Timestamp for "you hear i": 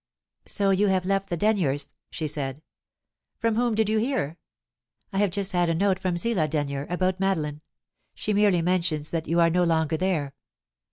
3.87-5.19